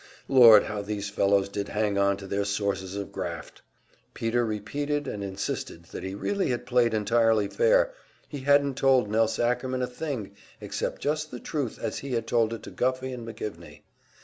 [0.27, 3.61] Lord, how these fellows did hang on to their sources of graft!
[4.15, 7.93] Peter repeated and insisted that he really had played entirely fair
[8.27, 12.51] he hadn't told Nelse Ackerman a thing except just the truth as he had told
[12.51, 13.81] it to Guffey and McGivney.